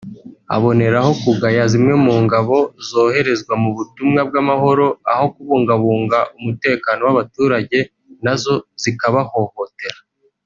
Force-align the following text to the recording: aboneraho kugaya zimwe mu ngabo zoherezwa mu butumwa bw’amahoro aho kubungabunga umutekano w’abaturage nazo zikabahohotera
aboneraho 0.55 1.11
kugaya 1.23 1.63
zimwe 1.71 1.93
mu 2.05 2.13
ngabo 2.25 2.57
zoherezwa 2.89 3.53
mu 3.63 3.69
butumwa 3.75 4.21
bw’amahoro 4.29 4.87
aho 5.11 5.25
kubungabunga 5.33 6.19
umutekano 6.37 7.01
w’abaturage 7.05 7.79
nazo 8.25 8.53
zikabahohotera 8.81 9.99